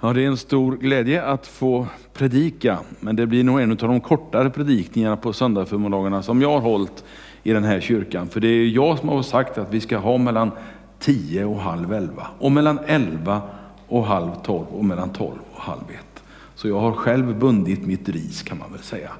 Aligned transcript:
Ja, 0.00 0.12
det 0.12 0.22
är 0.22 0.26
en 0.26 0.36
stor 0.36 0.76
glädje 0.76 1.22
att 1.22 1.46
få 1.46 1.86
predika, 2.12 2.78
men 3.00 3.16
det 3.16 3.26
blir 3.26 3.44
nog 3.44 3.60
en 3.60 3.70
av 3.70 3.76
de 3.76 4.00
kortare 4.00 4.50
predikningarna 4.50 5.16
på 5.16 5.32
söndagsförmiddagarna 5.32 6.22
som 6.22 6.42
jag 6.42 6.50
har 6.50 6.60
hållit 6.60 7.04
i 7.42 7.52
den 7.52 7.64
här 7.64 7.80
kyrkan. 7.80 8.28
För 8.28 8.40
det 8.40 8.48
är 8.48 8.66
jag 8.66 8.98
som 8.98 9.08
har 9.08 9.22
sagt 9.22 9.58
att 9.58 9.74
vi 9.74 9.80
ska 9.80 9.98
ha 9.98 10.18
mellan 10.18 10.50
10 10.98 11.44
och 11.44 11.60
halv 11.60 11.92
11 11.92 12.26
och 12.38 12.52
mellan 12.52 12.78
11 12.86 13.42
och 13.88 14.06
halv 14.06 14.30
12 14.44 14.66
och 14.66 14.84
mellan 14.84 15.10
12 15.10 15.32
och 15.52 15.60
halv 15.60 15.82
1. 15.90 16.22
Så 16.54 16.68
jag 16.68 16.80
har 16.80 16.92
själv 16.92 17.38
bundit 17.38 17.86
mitt 17.86 18.08
ris 18.08 18.42
kan 18.42 18.58
man 18.58 18.72
väl 18.72 18.82
säga. 18.82 19.10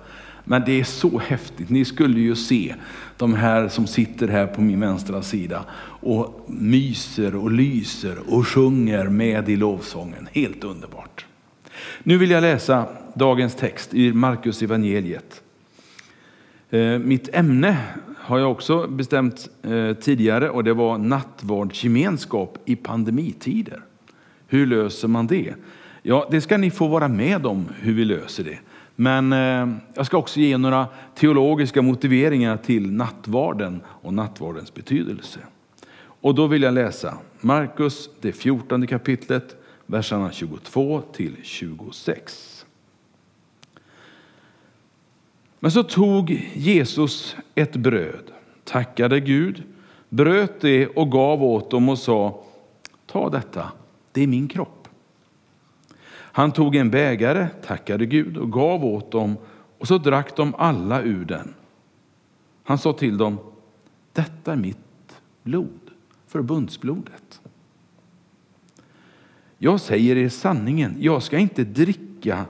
Men 0.49 0.63
det 0.67 0.81
är 0.81 0.85
så 0.85 1.19
häftigt. 1.19 1.71
Ni 1.71 1.85
skulle 1.85 2.21
ju 2.21 2.37
se 2.37 2.75
de 3.17 3.35
här 3.35 3.69
som 3.69 3.87
sitter 3.87 4.29
här 4.29 4.47
på 4.47 4.61
min 4.61 4.81
vänstra 4.81 5.23
sida 5.23 5.65
och 6.01 6.47
myser 6.47 7.37
och 7.37 7.51
lyser 7.51 8.17
och 8.29 8.49
sjunger 8.49 9.09
med 9.09 9.49
i 9.49 9.57
lovsången. 9.57 10.29
Helt 10.33 10.65
underbart. 10.65 11.27
Nu 12.03 12.19
vill 12.19 12.31
jag 12.31 12.41
läsa 12.41 12.87
dagens 13.15 13.55
text 13.55 13.95
i 13.95 14.13
Markus 14.13 14.63
evangeliet. 14.63 15.43
Eh, 16.71 16.99
mitt 16.99 17.29
ämne 17.35 17.77
har 18.17 18.39
jag 18.39 18.51
också 18.51 18.87
bestämt 18.87 19.49
eh, 19.63 19.93
tidigare 19.93 20.51
och 20.51 20.65
det 20.65 20.75
var 20.75 20.99
nattvardsgemenskap 20.99 22.59
i 22.65 22.77
pandemitider. 22.77 23.81
Hur 24.47 24.67
löser 24.67 25.09
man 25.09 25.27
det? 25.27 25.55
Ja, 26.03 26.29
det 26.31 26.41
ska 26.41 26.57
ni 26.57 26.71
få 26.71 26.87
vara 26.87 27.09
med 27.09 27.47
om 27.47 27.69
hur 27.81 27.95
vi 27.95 28.05
löser 28.05 28.45
det. 28.45 28.59
Men 28.97 29.33
eh, 29.33 29.69
jag 29.95 30.07
ska 30.07 30.17
också 30.17 30.41
ge 30.41 30.59
några 30.59 30.87
teologiska 31.15 31.83
motiveringar 31.83 32.57
till 32.57 32.91
nattvarden 32.91 33.81
och 33.87 34.15
nattvardens 34.15 34.75
betydelse. 34.75 35.39
Och 36.21 36.35
då 36.35 36.47
vill 36.47 36.63
jag 36.63 36.75
läsa 36.75 37.19
Markus, 37.41 38.11
det 38.21 38.33
fjortonde 38.33 38.87
kapitlet, 38.87 39.57
verserna 39.87 40.33
22 40.33 41.03
till 41.13 41.37
26. 41.43 42.67
Men 45.61 45.71
så 45.71 45.83
tog 45.83 46.51
Jesus 46.55 47.37
ett 47.55 47.77
bröd, 47.77 48.33
tackade 48.65 49.21
Gud, 49.21 49.63
bröt 50.09 50.61
det 50.61 50.87
och 50.87 51.13
gav 51.13 51.43
åt 51.43 51.71
dem 51.71 51.89
och 51.89 51.99
sa, 51.99 52.45
ta 53.07 53.31
detta, 53.31 53.73
det 54.13 54.23
är 54.23 54.27
min 54.27 54.49
kropp. 54.49 54.76
Han 56.37 56.53
tog 56.53 56.77
en 56.77 56.91
bägare, 56.91 57.49
tackade 57.67 58.07
Gud 58.07 58.37
och 58.37 58.53
gav 58.53 58.85
åt 58.85 59.13
dem 59.13 59.37
och 59.79 59.89
så 59.89 59.99
drack 59.99 60.37
de 60.37 60.55
alla 60.59 61.03
ur 61.03 61.25
den. 61.25 61.55
Han 62.65 62.79
sa 62.79 62.93
till 62.93 63.19
dem, 63.19 63.39
detta 64.13 64.53
är 64.53 64.57
mitt 64.57 65.21
blod, 65.43 65.81
förbundsblodet. 66.27 67.41
Jag 69.59 69.81
säger 69.81 70.17
er 70.17 70.29
sanningen, 70.29 70.97
jag 71.01 71.23
ska 71.23 71.39
inte 71.39 71.65
dricka 71.65 72.45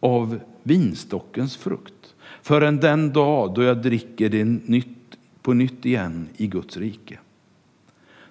av 0.00 0.40
vinstockens 0.62 1.56
frukt 1.56 2.14
förrän 2.42 2.80
den 2.80 3.12
dag 3.12 3.54
då 3.54 3.62
jag 3.62 3.82
dricker 3.82 4.28
det 4.28 4.44
nytt, 4.44 5.16
på 5.42 5.52
nytt 5.52 5.86
igen 5.86 6.28
i 6.36 6.46
Guds 6.46 6.76
rike. 6.76 7.18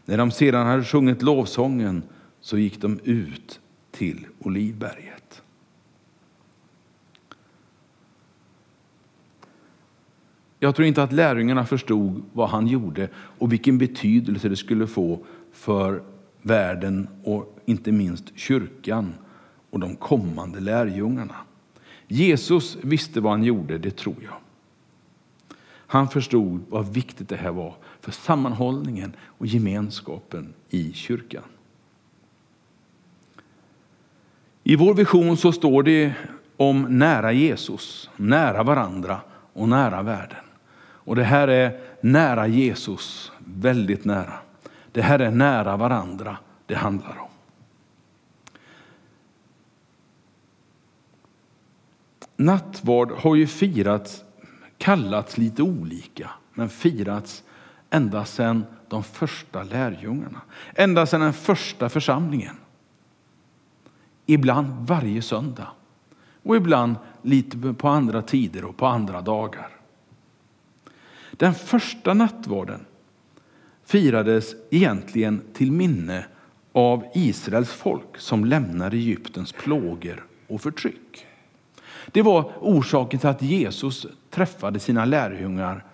När 0.06 0.18
de 0.18 0.32
sedan 0.32 0.68
hade 0.68 0.84
sjungit 0.84 1.22
lovsången 1.22 2.04
så 2.42 2.58
gick 2.58 2.82
de 2.82 3.00
ut 3.04 3.60
till 3.94 4.26
Olivberget. 4.40 5.42
Jag 10.60 10.76
tror 10.76 10.88
inte 10.88 11.04
att 11.04 11.12
lärjungarna 11.12 11.66
förstod 11.66 12.24
vad 12.34 12.50
han 12.50 12.68
gjorde 12.68 13.10
och 13.16 13.52
vilken 13.52 13.78
betydelse 13.78 14.50
det 14.50 14.56
skulle 14.56 14.88
få 14.88 15.26
för 15.52 16.04
världen 16.42 17.08
och 17.24 17.60
inte 17.66 17.92
minst 17.92 18.24
kyrkan 18.36 19.14
och 19.70 19.80
de 19.80 19.96
kommande 19.96 20.60
lärjungarna. 20.60 21.36
Jesus 22.08 22.78
visste 22.82 23.22
vad 23.22 23.32
han 23.32 23.44
gjorde, 23.44 23.78
det 23.78 23.98
tror 23.98 24.16
jag. 24.24 24.36
Han 25.88 26.08
förstod 26.08 26.62
vad 26.70 26.94
viktigt 26.94 27.30
det 27.30 27.36
här 27.36 27.52
var 27.52 27.76
för 28.02 28.12
sammanhållningen 28.12 29.16
och 29.22 29.48
gemenskapen 29.48 30.54
i 30.70 30.94
kyrkan. 30.94 31.44
I 34.74 34.76
vår 34.76 34.94
vision 34.94 35.38
så 35.38 35.52
står 35.52 35.84
det 35.84 36.14
om 36.58 37.00
nära 37.00 37.32
Jesus, 37.32 38.10
nära 38.16 38.64
varandra 38.64 39.22
och 39.54 39.70
nära 39.70 40.02
världen. 40.02 40.44
Och 40.82 41.16
det 41.16 41.24
här 41.24 41.48
är 41.48 41.80
nära 42.02 42.48
Jesus, 42.48 43.32
väldigt 43.40 44.06
nära. 44.06 44.34
Det 44.92 45.02
här 45.02 45.20
är 45.20 45.32
nära 45.32 45.78
varandra 45.78 46.38
det 46.66 46.76
handlar 46.76 47.18
om. 47.20 47.30
Nattvard 52.36 53.12
har 53.12 53.36
ju 53.36 53.48
firats, 53.48 54.24
kallats 54.78 55.38
lite 55.38 55.62
olika, 55.62 56.30
men 56.54 56.70
firats 56.70 57.44
ända 57.90 58.26
sedan 58.26 58.66
de 58.88 59.04
första 59.04 59.64
lärjungarna. 59.64 60.42
Ända 60.76 61.06
sedan 61.06 61.22
den 61.22 61.34
första 61.34 61.90
församlingen. 61.90 62.56
Ibland 64.26 64.88
varje 64.88 65.22
söndag 65.22 65.68
och 66.44 66.56
ibland 66.56 66.96
lite 67.22 67.74
på 67.74 67.88
andra 67.88 68.22
tider 68.22 68.66
och 68.66 68.78
på 68.78 68.86
andra 68.86 69.22
dagar. 69.22 69.70
Den 71.32 71.54
första 71.54 72.14
nattvarden 72.14 72.86
firades 73.86 74.56
egentligen 74.72 75.42
till 75.54 75.72
minne 75.72 76.26
av 76.72 77.06
Israels 77.14 77.70
folk 77.70 78.18
som 78.18 78.46
lämnade 78.46 78.98
Egyptens 78.98 79.52
plågor 79.52 80.26
och 80.48 80.62
förtryck. 80.62 81.26
Det 82.12 82.22
var 82.22 82.52
orsaken 82.60 83.20
till 83.20 83.30
att 83.30 83.42
Jesus 83.42 84.06
träffade 84.30 84.80
sina 84.80 85.06
lärjungar 85.06 85.86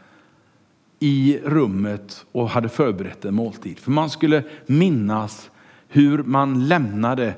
i 0.99 1.39
rummet 1.43 2.25
och 2.31 2.49
hade 2.49 2.69
förberett 2.69 3.25
en 3.25 3.35
måltid. 3.35 3.79
För 3.79 3.91
man 3.91 4.09
skulle 4.09 4.43
minnas 4.65 5.51
hur 5.87 6.23
man 6.23 6.67
lämnade 6.67 7.35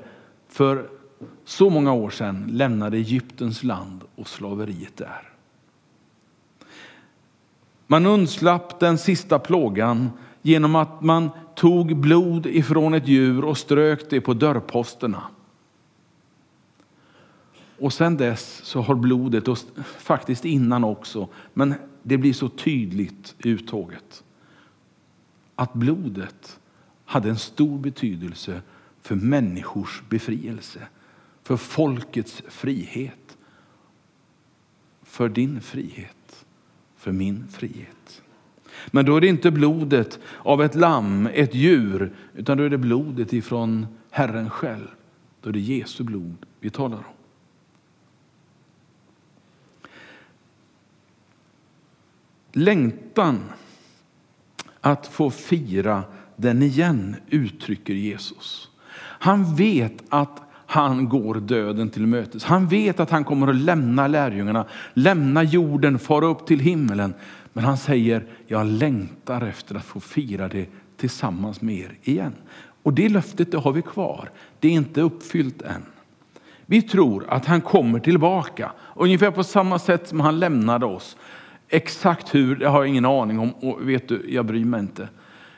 för 0.52 0.88
så 1.44 1.70
många 1.70 1.92
år 1.92 2.10
sedan 2.10 2.46
lämnade 2.50 2.96
Egyptens 2.96 3.62
land 3.62 4.04
och 4.14 4.28
slaveriet 4.28 4.96
där. 4.96 5.28
Man 7.86 8.06
undslapp 8.06 8.80
den 8.80 8.98
sista 8.98 9.38
plågan 9.38 10.10
genom 10.42 10.76
att 10.76 11.00
man 11.00 11.30
tog 11.54 11.96
blod 11.96 12.46
ifrån 12.46 12.94
ett 12.94 13.08
djur 13.08 13.44
och 13.44 13.58
strök 13.58 14.10
det 14.10 14.20
på 14.20 14.34
dörrposterna. 14.34 15.22
Och 17.78 17.92
sen 17.92 18.16
dess 18.16 18.60
så 18.64 18.80
har 18.80 18.94
blodet, 18.94 19.48
och 19.48 19.58
faktiskt 19.98 20.44
innan 20.44 20.84
också, 20.84 21.28
men 21.54 21.74
det 22.02 22.18
blir 22.18 22.32
så 22.32 22.48
tydligt 22.48 23.34
i 23.38 23.48
uttåget, 23.48 24.24
att 25.54 25.72
blodet 25.72 26.60
hade 27.04 27.30
en 27.30 27.38
stor 27.38 27.78
betydelse 27.78 28.62
för 29.02 29.14
människors 29.14 30.02
befrielse, 30.08 30.80
för 31.42 31.56
folkets 31.56 32.42
frihet, 32.48 33.36
för 35.02 35.28
din 35.28 35.60
frihet, 35.60 36.44
för 36.96 37.12
min 37.12 37.48
frihet. 37.48 38.22
Men 38.90 39.04
då 39.04 39.16
är 39.16 39.20
det 39.20 39.26
inte 39.26 39.50
blodet 39.50 40.18
av 40.38 40.62
ett 40.62 40.74
lamm, 40.74 41.26
ett 41.26 41.54
djur, 41.54 42.12
utan 42.34 42.58
då 42.58 42.64
är 42.64 42.70
det 42.70 42.78
blodet 42.78 43.32
ifrån 43.32 43.86
Herren 44.10 44.50
själv. 44.50 44.88
Då 45.40 45.48
är 45.48 45.52
det 45.52 45.60
Jesu 45.60 46.04
blod 46.04 46.36
vi 46.60 46.70
talar 46.70 46.98
om. 46.98 47.04
Längtan 52.52 53.40
att 54.80 55.06
få 55.06 55.30
fira 55.30 56.04
den 56.36 56.62
igen 56.62 57.16
uttrycker 57.28 57.94
Jesus. 57.94 58.71
Han 59.02 59.56
vet 59.56 60.02
att 60.08 60.42
han 60.66 61.08
går 61.08 61.34
döden 61.34 61.90
till 61.90 62.06
mötes. 62.06 62.44
Han 62.44 62.66
vet 62.66 63.00
att 63.00 63.10
han 63.10 63.24
kommer 63.24 63.48
att 63.48 63.56
lämna 63.56 64.06
lärjungarna, 64.06 64.64
lämna 64.94 65.42
jorden, 65.42 65.98
fara 65.98 66.26
upp 66.26 66.46
till 66.46 66.60
himmelen. 66.60 67.14
Men 67.52 67.64
han 67.64 67.76
säger, 67.76 68.26
jag 68.46 68.66
längtar 68.66 69.40
efter 69.40 69.74
att 69.74 69.84
få 69.84 70.00
fira 70.00 70.48
det 70.48 70.66
tillsammans 70.96 71.60
med 71.60 71.78
er 71.78 71.92
igen. 72.02 72.32
Och 72.82 72.92
det 72.92 73.08
löftet 73.08 73.52
det 73.52 73.58
har 73.58 73.72
vi 73.72 73.82
kvar. 73.82 74.30
Det 74.60 74.68
är 74.68 74.72
inte 74.72 75.00
uppfyllt 75.00 75.62
än. 75.62 75.82
Vi 76.66 76.82
tror 76.82 77.24
att 77.28 77.46
han 77.46 77.60
kommer 77.60 77.98
tillbaka, 77.98 78.72
ungefär 78.96 79.30
på 79.30 79.44
samma 79.44 79.78
sätt 79.78 80.08
som 80.08 80.20
han 80.20 80.38
lämnade 80.38 80.86
oss. 80.86 81.16
Exakt 81.68 82.34
hur, 82.34 82.56
det 82.56 82.68
har 82.68 82.78
jag 82.78 82.88
ingen 82.88 83.04
aning 83.04 83.38
om 83.38 83.50
och 83.50 83.88
vet 83.88 84.08
du, 84.08 84.24
jag 84.28 84.46
bryr 84.46 84.64
mig 84.64 84.80
inte. 84.80 85.08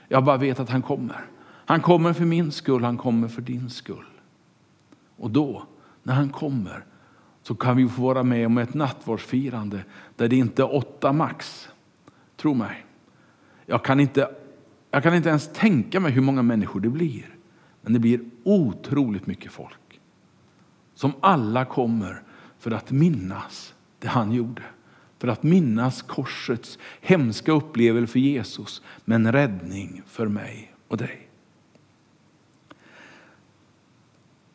Jag 0.08 0.24
bara 0.24 0.36
vet 0.36 0.60
att 0.60 0.70
han 0.70 0.82
kommer. 0.82 1.24
Han 1.66 1.80
kommer 1.80 2.12
för 2.12 2.24
min 2.24 2.52
skull, 2.52 2.84
han 2.84 2.98
kommer 2.98 3.28
för 3.28 3.42
din 3.42 3.70
skull. 3.70 4.06
Och 5.16 5.30
då, 5.30 5.66
när 6.02 6.14
han 6.14 6.28
kommer, 6.28 6.84
så 7.42 7.54
kan 7.54 7.76
vi 7.76 7.88
få 7.88 8.02
vara 8.02 8.22
med 8.22 8.46
om 8.46 8.58
ett 8.58 8.74
nattvardsfirande 8.74 9.84
där 10.16 10.28
det 10.28 10.36
inte 10.36 10.62
är 10.62 10.74
åtta 10.74 11.12
max. 11.12 11.68
Tro 12.36 12.54
mig. 12.54 12.86
Jag 13.66 13.84
kan, 13.84 14.00
inte, 14.00 14.30
jag 14.90 15.02
kan 15.02 15.14
inte 15.14 15.28
ens 15.28 15.52
tänka 15.52 16.00
mig 16.00 16.12
hur 16.12 16.22
många 16.22 16.42
människor 16.42 16.80
det 16.80 16.88
blir. 16.88 17.36
Men 17.82 17.92
det 17.92 17.98
blir 17.98 18.20
otroligt 18.42 19.26
mycket 19.26 19.52
folk. 19.52 20.00
som 20.94 21.12
alla 21.20 21.64
kommer 21.64 22.22
för 22.58 22.70
att 22.70 22.90
minnas 22.90 23.74
det 23.98 24.08
han 24.08 24.32
gjorde. 24.32 24.62
För 25.18 25.28
att 25.28 25.42
minnas 25.42 26.02
korsets 26.02 26.78
hemska 27.00 27.52
upplevelse 27.52 28.12
för 28.12 28.18
Jesus, 28.18 28.82
men 29.04 29.32
räddning 29.32 30.02
för 30.06 30.28
mig 30.28 30.74
och 30.88 30.96
dig. 30.96 31.23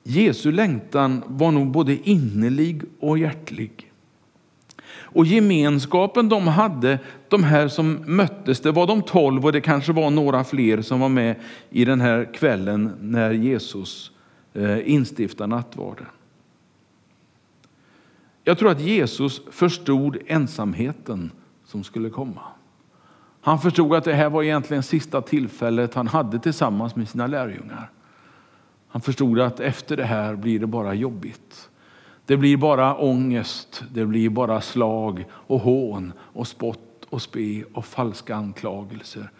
Jesu 0.04 0.51
längtan 0.51 1.24
var 1.28 1.51
nog 1.51 1.72
både 1.72 2.10
innerlig 2.10 2.84
och 3.00 3.18
hjärtlig. 3.18 3.92
Och 5.12 5.25
gemenskapen 5.25 6.30
de 6.30 6.48
hade, 6.48 7.00
de 7.30 7.44
här 7.44 7.68
som 7.68 8.04
möttes, 8.06 8.60
det 8.60 8.72
var 8.72 8.88
de 8.88 9.01
tolv 9.01 9.46
och 9.46 9.51
det 9.51 9.62
kanske 9.62 9.94
var 9.94 10.10
några 10.10 10.44
fler 10.44 10.81
som 10.81 11.00
var 11.00 11.10
med 11.10 11.36
i 11.69 11.86
den 11.86 12.01
här 12.01 12.34
kvällen 12.34 12.92
när 13.01 13.31
Jesus 13.31 14.12
eh, 14.54 14.92
instiftar 14.92 15.48
nattvarden. 15.48 16.06
Jag 18.44 18.57
tror 18.57 18.72
att 18.72 18.81
Jesus 18.81 19.42
förstod 19.51 20.18
ensamheten 20.28 21.31
som 21.66 21.84
skulle 21.84 22.10
komma. 22.10 22.42
Han 23.42 23.60
förstod 23.60 23.96
att 23.96 24.04
det 24.04 24.13
här 24.13 24.30
var 24.30 24.44
egentligen 24.44 24.84
sista 24.84 25.22
tillfället 25.22 25.94
han 25.94 26.07
hade 26.07 26.40
tillsammans 26.40 26.96
med 26.96 27.10
sina 27.10 27.28
lärjungar. 27.28 27.92
Han 28.89 29.01
förstod 29.01 29.39
att 29.39 29.59
efter 29.59 29.97
det 29.97 30.06
här 30.06 30.36
blir 30.36 30.59
det 30.59 30.68
bara 30.68 30.94
jobbigt. 30.94 31.69
Det 32.25 32.38
blir 32.38 32.57
bara 32.57 32.95
ångest, 32.95 33.83
det 33.91 34.06
blir 34.06 34.30
bara 34.30 34.62
slag 34.62 35.25
och 35.31 35.59
hån 35.59 36.13
och 36.19 36.47
spott 36.47 37.06
och 37.09 37.21
spe 37.21 37.63
och 37.74 37.86
falska 37.86 38.36
anklagelser 38.36 39.31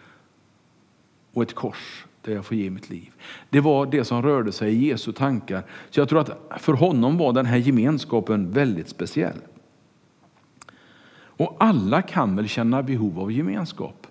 och 1.34 1.44
ett 1.44 1.56
kors 1.56 2.06
där 2.22 2.34
jag 2.34 2.46
får 2.46 2.58
ge 2.58 2.70
mitt 2.70 2.90
liv. 2.90 3.12
Det 3.50 3.60
var 3.60 3.86
det 3.86 4.04
som 4.04 4.22
rörde 4.22 4.52
sig 4.52 4.74
i 4.74 4.88
Jesu 4.88 5.12
tankar. 5.12 5.64
Så 5.90 6.00
jag 6.00 6.10
tror 6.10 6.20
att 6.20 6.62
för 6.62 6.74
honom 6.74 7.18
var 7.18 7.34
den 7.34 7.46
här 7.46 7.58
gemenskapen 7.58 8.52
väldigt 8.52 8.90
speciell. 8.90 9.38
Och 11.12 11.56
alla 11.60 12.02
kan 12.02 12.36
väl 12.36 12.48
känna 12.48 12.84
behov 12.84 13.20
av 13.20 13.32
gemenskap. 13.32 14.08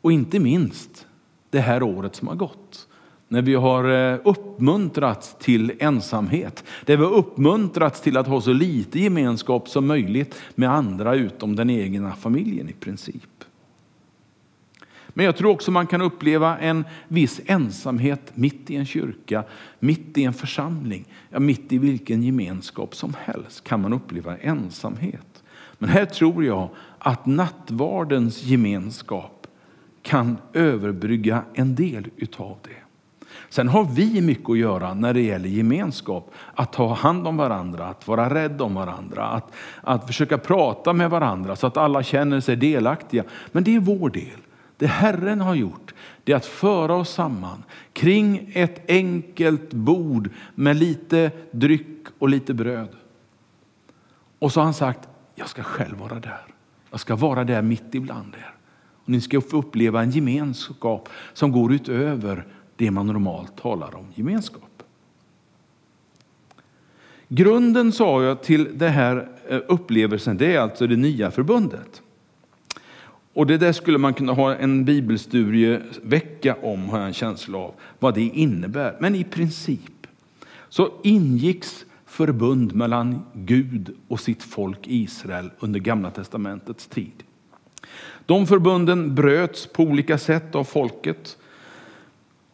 Och 0.00 0.12
inte 0.12 0.38
minst 0.38 1.06
det 1.50 1.60
här 1.60 1.82
året 1.82 2.16
som 2.16 2.28
har 2.28 2.34
gått. 2.34 2.87
När 3.28 3.42
vi 3.42 3.54
har 3.54 4.12
eh, 4.12 4.18
uppmuntrats 4.24 5.36
till 5.38 5.72
ensamhet. 5.78 6.64
Där 6.84 6.96
vi 6.96 7.04
har 7.04 7.12
uppmuntrats 7.12 8.00
till 8.00 8.16
att 8.16 8.26
ha 8.26 8.40
så 8.40 8.52
lite 8.52 9.00
gemenskap 9.00 9.68
som 9.68 9.86
möjligt 9.86 10.42
med 10.54 10.70
andra 10.70 11.14
utom 11.14 11.56
den 11.56 11.70
egna 11.70 12.14
familjen 12.14 12.68
i 12.68 12.72
princip. 12.72 13.44
Men 15.08 15.24
jag 15.24 15.36
tror 15.36 15.50
också 15.50 15.70
man 15.70 15.86
kan 15.86 16.02
uppleva 16.02 16.58
en 16.58 16.84
viss 17.08 17.40
ensamhet 17.46 18.32
mitt 18.34 18.70
i 18.70 18.76
en 18.76 18.86
kyrka, 18.86 19.44
mitt 19.78 20.18
i 20.18 20.24
en 20.24 20.34
församling, 20.34 21.04
ja, 21.30 21.38
mitt 21.38 21.72
i 21.72 21.78
vilken 21.78 22.22
gemenskap 22.22 22.94
som 22.94 23.14
helst 23.24 23.64
kan 23.64 23.80
man 23.80 23.92
uppleva 23.92 24.36
ensamhet. 24.36 25.42
Men 25.78 25.88
här 25.88 26.04
tror 26.04 26.44
jag 26.44 26.68
att 26.98 27.26
nattvardens 27.26 28.42
gemenskap 28.42 29.46
kan 30.02 30.36
överbrygga 30.52 31.42
en 31.54 31.74
del 31.74 32.06
utav 32.16 32.56
det. 32.62 32.87
Sen 33.48 33.68
har 33.68 33.84
vi 33.84 34.20
mycket 34.20 34.50
att 34.50 34.58
göra 34.58 34.94
när 34.94 35.14
det 35.14 35.20
gäller 35.20 35.48
gemenskap. 35.48 36.32
Att 36.54 36.72
ta 36.72 36.94
hand 36.94 37.26
om 37.26 37.36
varandra, 37.36 37.86
att 37.86 38.08
vara 38.08 38.34
rädd 38.34 38.62
om 38.62 38.74
varandra, 38.74 39.24
att, 39.24 39.52
att 39.82 40.06
försöka 40.06 40.38
prata 40.38 40.92
med 40.92 41.10
varandra 41.10 41.56
så 41.56 41.66
att 41.66 41.76
alla 41.76 42.02
känner 42.02 42.40
sig 42.40 42.56
delaktiga. 42.56 43.24
Men 43.52 43.64
det 43.64 43.76
är 43.76 43.80
vår 43.80 44.10
del. 44.10 44.40
Det 44.76 44.86
Herren 44.86 45.40
har 45.40 45.54
gjort 45.54 45.94
det 46.28 46.32
är 46.32 46.36
att 46.36 46.46
föra 46.46 46.94
oss 46.94 47.10
samman 47.10 47.64
kring 47.92 48.50
ett 48.54 48.90
enkelt 48.90 49.72
bord 49.72 50.30
med 50.54 50.76
lite 50.76 51.30
dryck 51.50 52.06
och 52.18 52.28
lite 52.28 52.54
bröd. 52.54 52.88
Och 54.38 54.52
så 54.52 54.60
har 54.60 54.64
han 54.64 54.74
sagt, 54.74 55.08
jag 55.34 55.48
ska 55.48 55.62
själv 55.62 55.98
vara 55.98 56.20
där. 56.20 56.46
Jag 56.90 57.00
ska 57.00 57.16
vara 57.16 57.44
där 57.44 57.62
mitt 57.62 57.94
ibland 57.94 58.34
er. 58.34 58.54
Och 59.04 59.08
ni 59.08 59.20
ska 59.20 59.40
få 59.40 59.56
uppleva 59.56 60.02
en 60.02 60.10
gemenskap 60.10 61.08
som 61.32 61.52
går 61.52 61.72
utöver 61.72 62.46
det 62.78 62.90
man 62.90 63.06
normalt 63.06 63.56
talar 63.56 63.94
om 63.96 64.06
gemenskap. 64.14 64.82
Grunden 67.28 67.92
sa 67.92 68.22
jag 68.22 68.42
till 68.42 68.78
den 68.78 68.92
här 68.92 69.28
eh, 69.48 69.60
upplevelsen, 69.68 70.36
det 70.36 70.54
är 70.54 70.60
alltså 70.60 70.86
det 70.86 70.96
nya 70.96 71.30
förbundet. 71.30 72.02
Och 73.32 73.46
det 73.46 73.58
där 73.58 73.72
skulle 73.72 73.98
man 73.98 74.14
kunna 74.14 74.32
ha 74.32 74.54
en 74.54 74.84
bibelstudievecka 74.84 76.56
om, 76.62 76.88
har 76.88 76.98
jag 76.98 77.06
en 77.06 77.12
känsla 77.12 77.58
av, 77.58 77.74
vad 77.98 78.14
det 78.14 78.22
innebär. 78.22 78.96
Men 79.00 79.14
i 79.14 79.24
princip 79.24 80.06
så 80.68 80.92
ingicks 81.02 81.84
förbund 82.06 82.74
mellan 82.74 83.24
Gud 83.32 83.96
och 84.08 84.20
sitt 84.20 84.42
folk 84.42 84.78
Israel 84.84 85.50
under 85.58 85.80
Gamla 85.80 86.10
testamentets 86.10 86.86
tid. 86.86 87.22
De 88.26 88.46
förbunden 88.46 89.14
bröts 89.14 89.66
på 89.66 89.82
olika 89.82 90.18
sätt 90.18 90.54
av 90.54 90.64
folket. 90.64 91.36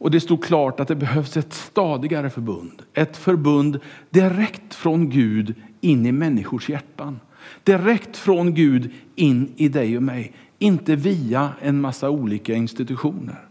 Och 0.04 0.10
det 0.10 0.20
stod 0.20 0.44
klart 0.44 0.80
att 0.80 0.88
det 0.88 0.94
behövs 0.94 1.36
ett 1.36 1.52
stadigare 1.52 2.30
förbund. 2.30 2.82
Ett 2.94 3.16
förbund 3.16 3.80
direkt 4.10 4.74
från 4.74 5.10
Gud 5.10 5.54
in 5.80 6.06
i 6.06 6.12
människors 6.12 6.68
hjärtan. 6.68 7.20
Direkt 7.62 8.16
från 8.16 8.54
Gud 8.54 8.90
in 9.14 9.52
i 9.56 9.68
dig 9.68 9.96
och 9.96 10.02
mig. 10.02 10.32
Inte 10.58 10.96
via 10.96 11.50
en 11.60 11.80
massa 11.80 12.10
olika 12.10 12.54
institutioner. 12.54 13.48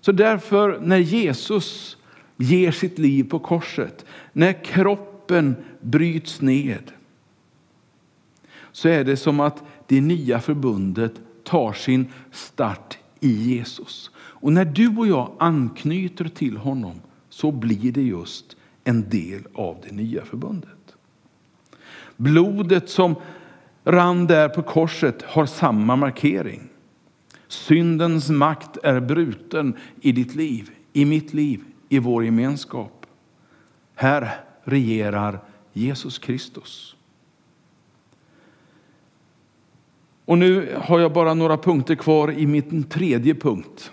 Så 0.00 0.12
därför 0.12 0.80
när 0.80 0.98
Jesus 0.98 1.96
ger 2.36 2.70
sitt 2.70 2.98
liv 2.98 3.24
på 3.30 3.38
korset, 3.38 4.04
när 4.32 4.64
kroppen 4.64 5.56
bryts 5.80 6.40
ned, 6.40 6.92
så 8.72 8.88
är 8.88 9.04
det 9.04 9.16
som 9.16 9.40
att 9.40 9.62
det 9.86 10.00
nya 10.00 10.40
förbundet 10.40 11.12
tar 11.44 11.72
sin 11.72 12.12
start 12.30 12.98
i 13.20 13.54
Jesus. 13.54 14.10
Och 14.16 14.52
när 14.52 14.64
du 14.64 14.96
och 14.96 15.06
jag 15.06 15.32
anknyter 15.38 16.28
till 16.28 16.56
honom 16.56 17.00
så 17.28 17.52
blir 17.52 17.92
det 17.92 18.02
just 18.02 18.56
en 18.84 19.08
del 19.08 19.46
av 19.54 19.76
det 19.88 19.94
nya 19.94 20.24
förbundet. 20.24 20.70
Blodet 22.16 22.90
som 22.90 23.14
rann 23.84 24.26
där 24.26 24.48
på 24.48 24.62
korset 24.62 25.22
har 25.22 25.46
samma 25.46 25.96
markering. 25.96 26.68
Syndens 27.48 28.30
makt 28.30 28.76
är 28.82 29.00
bruten 29.00 29.76
i 30.00 30.12
ditt 30.12 30.34
liv, 30.34 30.70
i 30.92 31.04
mitt 31.04 31.34
liv, 31.34 31.64
i 31.88 31.98
vår 31.98 32.24
gemenskap. 32.24 33.06
Här 33.94 34.40
regerar 34.64 35.40
Jesus 35.72 36.18
Kristus. 36.18 36.96
Och 40.26 40.38
nu 40.38 40.78
har 40.82 41.00
jag 41.00 41.12
bara 41.12 41.34
några 41.34 41.58
punkter 41.58 41.94
kvar 41.94 42.32
i 42.32 42.46
min 42.46 42.84
tredje 42.84 43.34
punkt. 43.34 43.92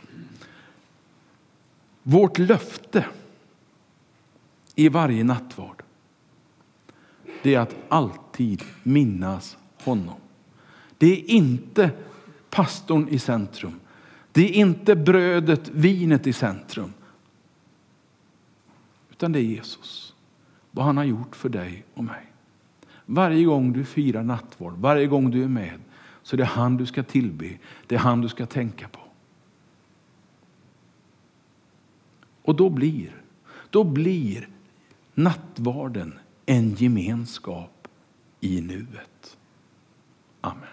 Vårt 2.03 2.37
löfte 2.37 3.05
i 4.75 4.89
varje 4.89 5.23
nattvard 5.23 5.83
det 7.43 7.55
är 7.55 7.59
att 7.59 7.75
alltid 7.89 8.63
minnas 8.83 9.57
honom. 9.83 10.15
Det 10.97 11.13
är 11.13 11.29
inte 11.29 11.91
pastorn 12.49 13.07
i 13.09 13.19
centrum. 13.19 13.79
Det 14.31 14.41
är 14.41 14.51
inte 14.51 14.95
brödet, 14.95 15.69
vinet 15.69 16.27
i 16.27 16.33
centrum. 16.33 16.93
Utan 19.11 19.31
det 19.31 19.39
är 19.39 19.43
Jesus. 19.43 20.13
Vad 20.71 20.85
han 20.85 20.97
har 20.97 21.03
gjort 21.03 21.35
för 21.35 21.49
dig 21.49 21.83
och 21.93 22.03
mig. 22.03 22.25
Varje 23.05 23.45
gång 23.45 23.73
du 23.73 23.85
firar 23.85 24.23
nattvard, 24.23 24.73
varje 24.77 25.07
gång 25.07 25.31
du 25.31 25.43
är 25.43 25.47
med, 25.47 25.79
så 26.23 26.35
det 26.35 26.43
är 26.43 26.47
han 26.47 26.77
du 26.77 26.85
ska 26.85 27.03
tillbe. 27.03 27.57
Det 27.87 27.95
är 27.95 27.99
han 27.99 28.21
du 28.21 28.29
ska 28.29 28.45
tänka 28.45 28.87
på. 28.87 28.99
Och 32.41 32.55
då 32.55 32.69
blir, 32.69 33.21
då 33.69 33.83
blir 33.83 34.49
nattvarden 35.13 36.19
en 36.45 36.75
gemenskap 36.75 37.87
i 38.39 38.61
nuet. 38.61 39.37
Amen. 40.41 40.72